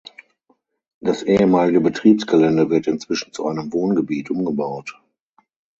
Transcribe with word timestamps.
Das 0.99 1.21
ehemalige 1.21 1.79
Betriebsgelände 1.79 2.71
wird 2.71 2.87
inzwischen 2.87 3.33
zu 3.33 3.45
einem 3.45 3.71
Wohngebiet 3.71 4.31
umgebaut. 4.31 4.99